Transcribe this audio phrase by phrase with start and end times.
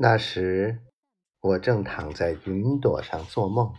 [0.00, 0.80] 那时，
[1.40, 3.74] 我正躺在云朵上做梦，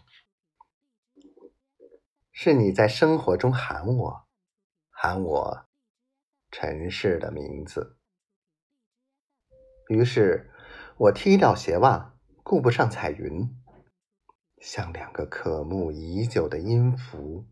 [2.34, 4.28] 是你在生活中喊我，
[4.90, 5.66] 喊我
[6.52, 7.96] 尘世的名字。
[9.88, 10.52] 于是，
[10.98, 12.14] 我踢掉鞋袜，
[12.44, 13.50] 顾不上彩云，
[14.58, 17.48] 像两个渴慕已久的音符。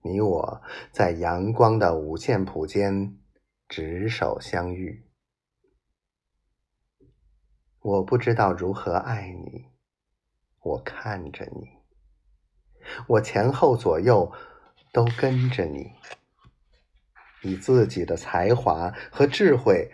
[0.00, 3.18] 你我在阳光的五线谱间
[3.68, 5.03] 执手相遇。
[7.84, 9.66] 我不知道如何爱你，
[10.58, 11.68] 我看着你，
[13.06, 14.32] 我前后左右
[14.90, 15.92] 都跟着你，
[17.42, 19.92] 以自己的才华和智慧，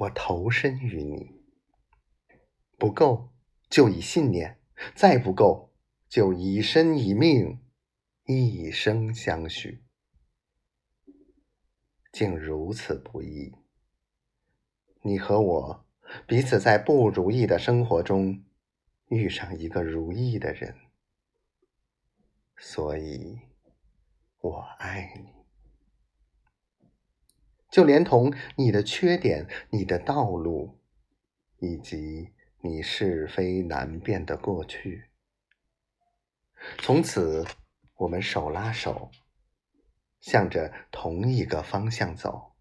[0.00, 1.40] 我投身于你。
[2.76, 3.32] 不够
[3.70, 4.60] 就以信念，
[4.96, 5.72] 再不够
[6.08, 7.60] 就以身以命，
[8.24, 9.84] 一生相许。
[12.12, 13.54] 竟如此不易，
[15.02, 15.86] 你和我。
[16.26, 18.44] 彼此在不如意的生活中
[19.08, 20.76] 遇上一个如意的人，
[22.56, 23.38] 所以
[24.40, 25.32] 我爱你，
[27.70, 30.78] 就连同你的缺点、你的道路，
[31.58, 35.10] 以及你是非难辨的过去。
[36.78, 37.44] 从此，
[37.96, 39.10] 我们手拉手，
[40.20, 42.52] 向着同一个方向走，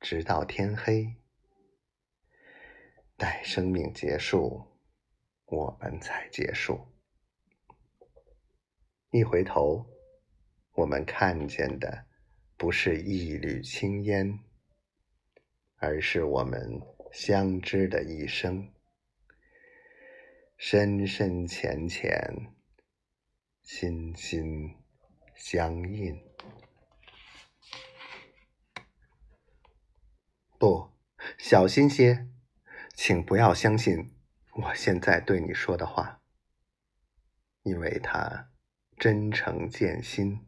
[0.00, 1.14] 直到天黑。
[3.22, 4.66] 待生命结束，
[5.44, 6.88] 我们才结束。
[9.12, 9.86] 一回头，
[10.72, 12.06] 我们看见的
[12.56, 14.40] 不是一缕青烟，
[15.76, 18.72] 而是我们相知的一生，
[20.56, 22.12] 深深浅浅，
[23.62, 24.76] 心心
[25.36, 26.20] 相印。
[30.58, 30.90] 不，
[31.38, 32.26] 小心些。
[33.04, 34.14] 请不要相信
[34.52, 36.22] 我现在对你说的话，
[37.64, 38.52] 因为他
[38.96, 40.46] 真诚见心，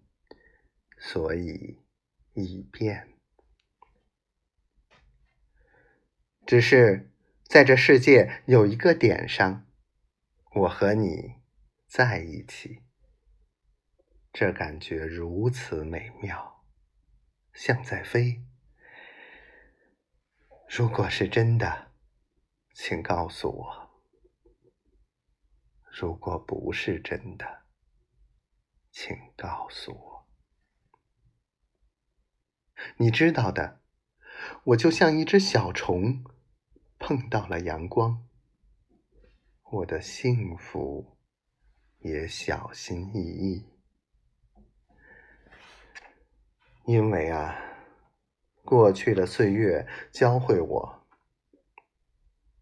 [0.96, 1.82] 所以
[2.34, 3.08] 已变。
[6.46, 7.10] 只是
[7.42, 9.66] 在这世界有一个点上，
[10.54, 11.40] 我和你
[11.88, 12.84] 在一起，
[14.32, 16.64] 这感觉如此美妙，
[17.52, 18.44] 像在飞。
[20.68, 21.93] 如果是真的。
[22.76, 23.90] 请告诉我，
[25.92, 27.62] 如果不是真的，
[28.90, 30.28] 请告诉我。
[32.96, 33.80] 你知道的，
[34.64, 36.24] 我就像一只小虫，
[36.98, 38.26] 碰到了阳光，
[39.70, 41.16] 我的幸福
[42.00, 43.68] 也小心翼翼，
[46.86, 47.56] 因为啊，
[48.64, 51.03] 过去的岁月教会我。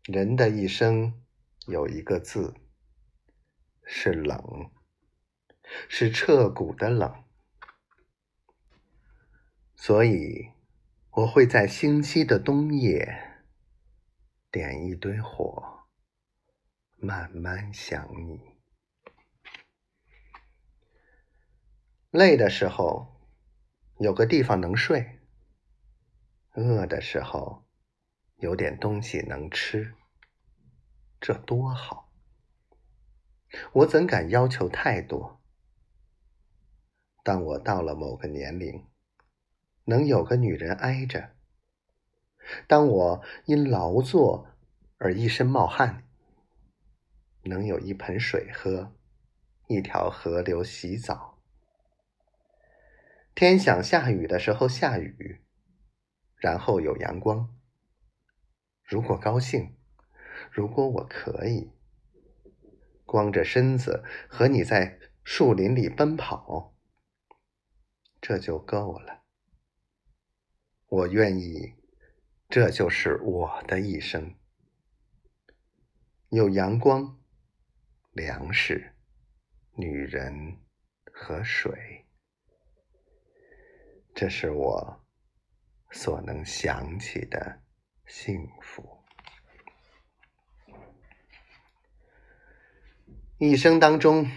[0.05, 1.23] 人的一生
[1.69, 2.57] 有一个字，
[3.85, 4.73] 是冷，
[5.89, 7.23] 是彻骨的冷。
[9.77, 10.51] 所以，
[11.11, 13.47] 我会在星期的冬夜
[14.51, 15.87] 点一堆火，
[16.97, 18.41] 慢慢想你。
[22.11, 23.21] 累的时候，
[24.01, 25.21] 有个地方能睡；
[26.55, 27.63] 饿的时候。
[28.43, 29.95] 有点东西能吃，
[31.21, 32.11] 这多好！
[33.73, 35.41] 我怎敢要求太多？
[37.23, 38.85] 当我到了某个年龄，
[39.85, 41.37] 能有个女人挨着；
[42.67, 44.49] 当我因劳作
[44.99, 46.03] 而一身冒汗，
[47.43, 48.93] 能有一盆水喝，
[49.69, 51.39] 一条河流洗澡。
[53.37, 55.41] 天想下雨的时候下雨，
[56.35, 57.49] 然后有阳光。
[58.93, 59.75] 如果高兴，
[60.51, 61.73] 如果我可以
[63.07, 66.77] 光着身子和你在树林里奔跑，
[68.21, 69.23] 这就够了。
[70.89, 71.73] 我愿意，
[72.51, 74.35] 这就是我的一生。
[76.29, 77.19] 有阳光、
[78.11, 78.95] 粮食、
[79.75, 80.59] 女人
[81.11, 82.05] 和水，
[84.15, 85.03] 这是我
[85.91, 87.63] 所能想起的。
[88.07, 89.03] 幸福，
[93.39, 94.31] 一生当中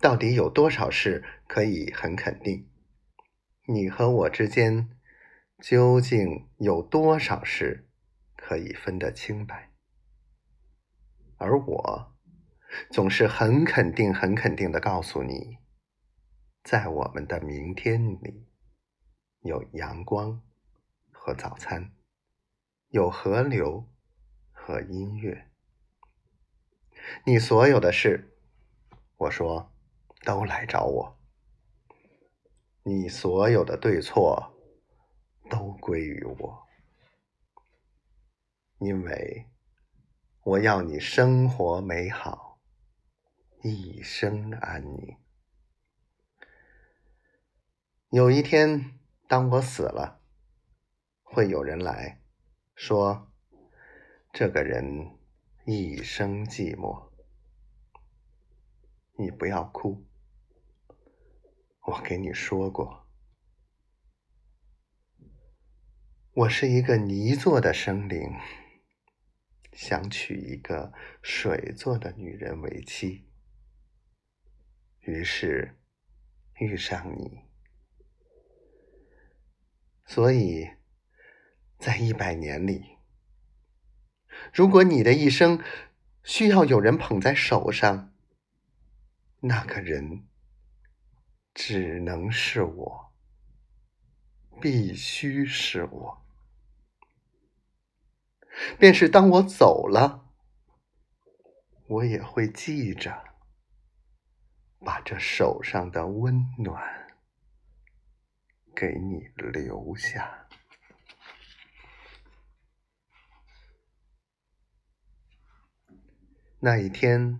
[0.00, 2.68] 到底有多少事可以很肯定？
[3.66, 4.88] 你和我之间
[5.58, 7.88] 究竟有多少事
[8.36, 9.72] 可以分得清白？
[11.36, 12.16] 而我
[12.90, 15.58] 总是很肯定、很肯定的告诉你，
[16.62, 18.46] 在我们的明天里
[19.40, 20.42] 有阳光
[21.10, 21.92] 和早餐。
[22.88, 23.88] 有河流
[24.52, 25.50] 和音乐。
[27.24, 28.36] 你所有的事，
[29.16, 29.72] 我说，
[30.24, 31.18] 都来找我。
[32.84, 34.54] 你所有的对错，
[35.50, 36.66] 都归于我，
[38.78, 39.46] 因为
[40.42, 42.60] 我要你生活美好，
[43.62, 45.16] 一生安宁。
[48.10, 50.20] 有一天，当我死了，
[51.24, 52.22] 会有人来
[52.78, 53.32] 说，
[54.34, 55.18] 这个人
[55.64, 57.10] 一生寂寞。
[59.18, 60.04] 你不要哭，
[61.86, 63.08] 我给你说过，
[66.32, 68.30] 我是一个泥做的生灵，
[69.72, 70.92] 想娶一个
[71.22, 73.26] 水做的女人为妻，
[75.00, 75.78] 于是
[76.56, 77.40] 遇上你。
[80.04, 80.68] 所以，
[81.78, 82.98] 在一百年里，
[84.52, 85.62] 如果你的一生
[86.24, 88.12] 需要有人捧在手上，
[89.40, 90.26] 那个人
[91.54, 93.12] 只能是我，
[94.60, 96.26] 必须是我。
[98.78, 100.30] 便是当我走了，
[101.86, 103.22] 我也会记着，
[104.80, 107.06] 把这手上的温暖。
[108.74, 110.45] 给你留下。
[116.60, 117.38] 那一天，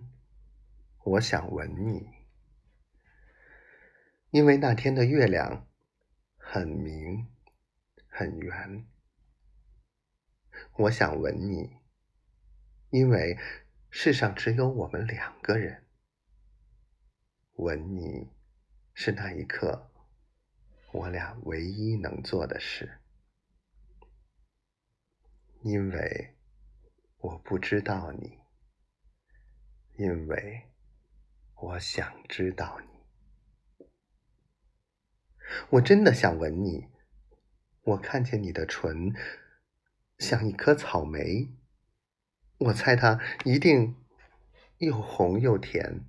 [1.03, 2.07] 我想吻你，
[4.29, 5.67] 因为那天的月亮
[6.37, 7.27] 很明
[8.07, 8.85] 很圆。
[10.73, 11.77] 我想吻你，
[12.91, 13.39] 因为
[13.89, 15.87] 世上只有我们两个人。
[17.53, 18.29] 吻你
[18.93, 19.91] 是那一刻。
[20.93, 22.99] 我俩唯一能做的事，
[25.61, 26.35] 因为
[27.17, 28.36] 我不知道你，
[29.97, 30.69] 因为
[31.55, 32.87] 我想知道你。
[35.71, 36.87] 我真的想吻你，
[37.81, 39.11] 我看见你的唇
[40.19, 41.49] 像一颗草莓，
[42.59, 43.95] 我猜它一定
[44.77, 46.05] 又红又甜。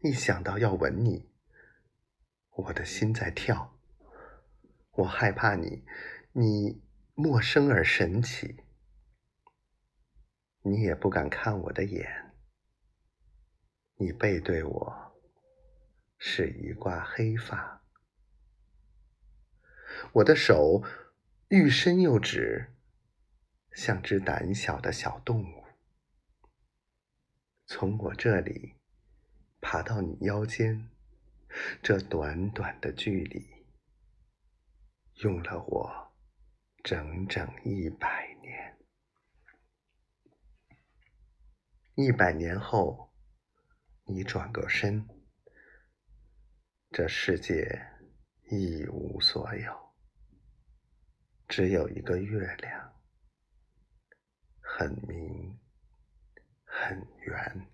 [0.00, 1.30] 一想到要吻你。
[2.56, 3.78] 我的心在跳，
[4.92, 5.84] 我害怕你，
[6.32, 6.82] 你
[7.14, 8.64] 陌生而神奇，
[10.64, 12.32] 你也不敢看我的眼，
[13.96, 15.12] 你背对我
[16.18, 17.82] 是一挂黑发，
[20.12, 20.84] 我的手
[21.48, 22.72] 欲伸又止，
[23.72, 25.64] 像只胆小的小动物，
[27.66, 28.76] 从我这里
[29.60, 30.88] 爬到你腰间。
[31.82, 33.66] 这短短的距离，
[35.16, 36.14] 用了我
[36.82, 38.78] 整整一百年。
[41.94, 43.12] 一百年后，
[44.04, 45.06] 你转个身，
[46.90, 47.86] 这世界
[48.50, 49.94] 一无所有，
[51.46, 52.94] 只有一个月亮，
[54.58, 55.60] 很明，
[56.64, 57.71] 很圆。